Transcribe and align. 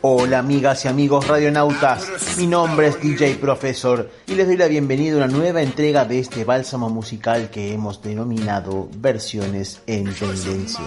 Hola 0.00 0.38
amigas 0.38 0.84
y 0.84 0.88
amigos 0.88 1.26
radionautas, 1.26 2.38
mi 2.38 2.46
nombre 2.46 2.86
es 2.86 3.02
DJ 3.02 3.34
Profesor 3.34 4.08
y 4.28 4.36
les 4.36 4.46
doy 4.46 4.56
la 4.56 4.68
bienvenida 4.68 5.14
a 5.14 5.16
una 5.16 5.26
nueva 5.26 5.60
entrega 5.60 6.04
de 6.04 6.20
este 6.20 6.44
bálsamo 6.44 6.88
musical 6.88 7.50
que 7.50 7.72
hemos 7.72 8.00
denominado 8.00 8.88
Versiones 8.98 9.82
en 9.88 10.04
Tendencia. 10.14 10.84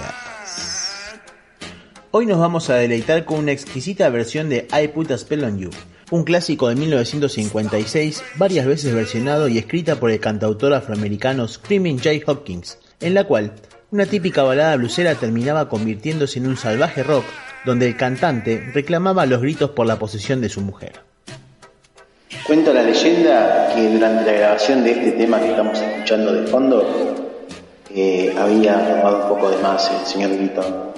Hoy 2.11 2.25
nos 2.25 2.39
vamos 2.39 2.69
a 2.69 2.75
deleitar 2.75 3.25
con 3.25 3.39
una 3.39 3.51
exquisita 3.51 4.07
versión 4.07 4.47
de 4.47 4.69
I 4.71 4.87
Put 4.87 5.11
a 5.11 5.17
Spell 5.17 5.43
on 5.43 5.59
You, 5.59 5.71
un 6.09 6.23
clásico 6.23 6.69
de 6.69 6.75
1956, 6.75 8.23
varias 8.37 8.65
veces 8.65 8.93
versionado 8.95 9.49
y 9.49 9.57
escrita 9.57 9.97
por 9.97 10.11
el 10.11 10.21
cantautor 10.21 10.73
afroamericano 10.73 11.49
Screaming 11.49 11.99
Jay 11.99 12.23
Hopkins, 12.25 12.77
en 13.01 13.13
la 13.13 13.25
cual 13.25 13.55
una 13.91 14.05
típica 14.05 14.43
balada 14.43 14.77
blusera 14.77 15.15
terminaba 15.15 15.67
convirtiéndose 15.67 16.39
en 16.39 16.47
un 16.47 16.55
salvaje 16.55 17.03
rock 17.03 17.25
donde 17.65 17.87
el 17.87 17.97
cantante 17.97 18.71
reclamaba 18.73 19.25
los 19.25 19.41
gritos 19.41 19.71
por 19.71 19.85
la 19.85 19.99
posesión 19.99 20.41
de 20.41 20.49
su 20.49 20.61
mujer. 20.61 21.01
Cuenta 22.45 22.73
la 22.73 22.83
leyenda 22.83 23.71
que 23.73 23.89
durante 23.89 24.25
la 24.25 24.37
grabación 24.37 24.83
de 24.83 24.91
este 24.91 25.11
tema 25.11 25.39
que 25.39 25.51
estamos 25.51 25.79
escuchando 25.79 26.33
de 26.33 26.47
fondo, 26.47 27.31
eh, 27.93 28.33
había 28.37 28.73
tomado 28.73 29.23
un 29.23 29.29
poco 29.29 29.51
de 29.51 29.57
más 29.61 29.91
el 29.91 30.05
señor 30.05 30.35
Gritón 30.35 30.91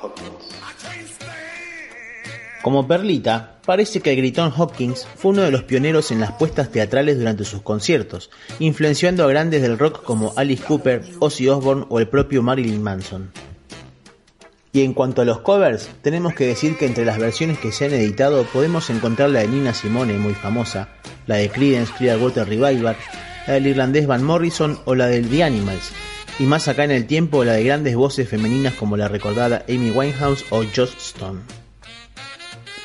Hopkins. 0.00 0.52
Como 2.62 2.86
perlita, 2.86 3.56
parece 3.64 4.00
que 4.00 4.10
el 4.10 4.18
gritón 4.18 4.52
Hopkins 4.56 5.04
fue 5.16 5.32
uno 5.32 5.42
de 5.42 5.50
los 5.50 5.64
pioneros 5.64 6.12
en 6.12 6.20
las 6.20 6.32
puestas 6.32 6.70
teatrales 6.70 7.18
durante 7.18 7.44
sus 7.44 7.62
conciertos, 7.62 8.30
influenciando 8.60 9.24
a 9.24 9.28
grandes 9.28 9.62
del 9.62 9.78
rock 9.78 10.04
como 10.04 10.32
Alice 10.36 10.62
Cooper, 10.62 11.02
Ozzy 11.18 11.48
Osbourne 11.48 11.86
o 11.88 11.98
el 11.98 12.06
propio 12.06 12.42
Marilyn 12.42 12.80
Manson. 12.82 13.32
Y 14.74 14.82
en 14.82 14.94
cuanto 14.94 15.20
a 15.20 15.26
los 15.26 15.40
covers, 15.40 15.90
tenemos 16.00 16.34
que 16.34 16.46
decir 16.46 16.78
que 16.78 16.86
entre 16.86 17.04
las 17.04 17.18
versiones 17.18 17.58
que 17.58 17.72
se 17.72 17.84
han 17.84 17.92
editado 17.92 18.44
podemos 18.44 18.88
encontrar 18.88 19.28
la 19.28 19.40
de 19.40 19.48
Nina 19.48 19.74
Simone, 19.74 20.14
muy 20.14 20.32
famosa, 20.32 20.88
la 21.26 21.36
de 21.36 21.50
Creedence 21.50 21.92
Clearwater 21.98 22.48
Revival, 22.48 22.96
la 23.46 23.52
del 23.52 23.66
irlandés 23.66 24.06
Van 24.06 24.24
Morrison 24.24 24.78
o 24.86 24.94
la 24.94 25.08
del 25.08 25.28
The 25.28 25.44
Animals, 25.44 25.92
y 26.38 26.44
más 26.44 26.68
acá 26.68 26.84
en 26.84 26.90
el 26.90 27.06
tiempo 27.06 27.44
la 27.44 27.52
de 27.52 27.64
grandes 27.64 27.94
voces 27.96 28.26
femeninas 28.26 28.72
como 28.72 28.96
la 28.96 29.08
recordada 29.08 29.62
Amy 29.68 29.90
Winehouse 29.90 30.46
o 30.48 30.64
Joss 30.74 30.96
Stone. 30.98 31.40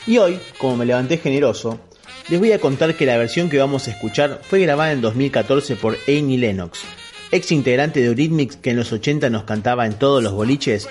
Y 0.05 0.17
hoy, 0.17 0.39
como 0.57 0.75
me 0.75 0.85
levanté 0.85 1.17
generoso, 1.17 1.79
les 2.27 2.37
voy 2.37 2.51
a 2.51 2.59
contar 2.59 2.95
que 2.95 3.05
la 3.05 3.17
versión 3.17 3.49
que 3.49 3.59
vamos 3.59 3.87
a 3.87 3.91
escuchar 3.91 4.41
fue 4.43 4.59
grabada 4.59 4.91
en 4.91 4.99
2014 4.99 5.77
por 5.77 5.97
Amy 6.09 6.35
Lennox, 6.35 6.81
ex 7.31 7.51
integrante 7.51 7.99
de 7.99 8.07
Eurythmics 8.07 8.57
que 8.57 8.71
en 8.71 8.77
los 8.77 8.91
80 8.91 9.29
nos 9.29 9.43
cantaba 9.43 9.85
en 9.85 9.93
todos 9.93 10.23
los 10.23 10.33
boliches. 10.33 10.87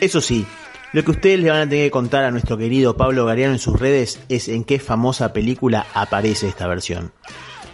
Eso 0.00 0.20
sí, 0.20 0.44
lo 0.92 1.04
que 1.04 1.10
ustedes 1.10 1.40
le 1.40 1.50
van 1.50 1.60
a 1.60 1.68
tener 1.68 1.86
que 1.86 1.90
contar 1.90 2.24
a 2.24 2.30
nuestro 2.30 2.58
querido 2.58 2.96
Pablo 2.96 3.24
Gariano 3.24 3.52
en 3.52 3.58
sus 3.58 3.78
redes 3.78 4.20
es 4.28 4.48
en 4.48 4.64
qué 4.64 4.78
famosa 4.78 5.32
película 5.32 5.86
aparece 5.94 6.48
esta 6.48 6.66
versión. 6.66 7.12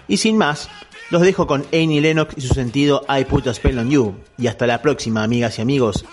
Y 0.06 0.18
sin 0.18 0.36
más, 0.36 0.68
los 1.10 1.22
dejo 1.22 1.46
con 1.46 1.64
Annie 1.72 2.00
Lennox 2.00 2.34
y 2.36 2.42
su 2.42 2.54
sentido 2.54 3.04
I 3.08 3.24
Put 3.24 3.46
a 3.46 3.54
Spell 3.54 3.78
on 3.78 3.90
You. 3.90 4.14
Y 4.36 4.46
hasta 4.46 4.66
la 4.66 4.82
próxima, 4.82 5.24
amigas 5.24 5.58
y 5.58 5.62
amigos. 5.62 6.04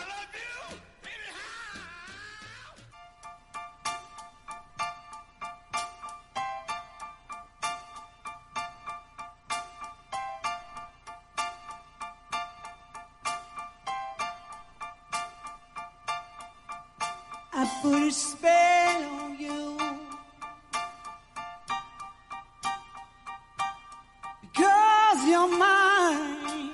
I 17.65 17.67
put 17.81 18.03
a 18.03 18.11
spell 18.11 19.03
on 19.21 19.39
you. 19.39 19.77
Because 24.43 25.27
you're 25.27 25.57
mine. 25.57 26.73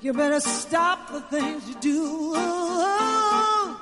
You 0.00 0.14
better 0.14 0.40
stop 0.40 1.12
the 1.12 1.20
things 1.20 1.68
you 1.68 1.74
do. 1.74 2.32
I 2.34 3.74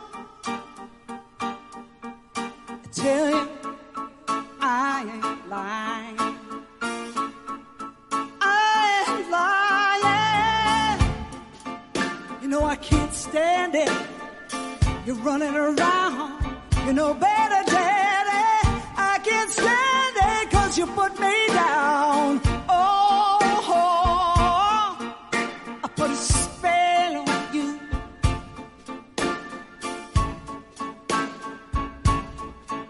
tell 2.93 3.31
you. 3.31 3.56
standing. 13.17 13.89
You're 15.07 15.17
running 15.17 15.55
around. 15.55 16.59
You 16.87 16.93
know 16.93 17.15
better, 17.15 17.63
Daddy. 17.71 18.69
I 18.97 19.19
can't 19.25 19.51
stand 19.51 20.17
it 20.17 20.51
cause 20.51 20.77
you 20.79 20.87
put 20.87 21.19
me 21.19 21.35
down. 21.49 22.41
Oh, 22.69 23.39
I 25.85 25.89
put 25.97 26.11
a 26.11 26.17
spell 26.17 27.17
on 27.29 27.55
you. 27.55 27.81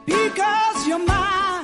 Because 0.07 0.87
you're 0.89 0.99
mine. 0.99 1.56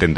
Tendencia. 0.00 0.10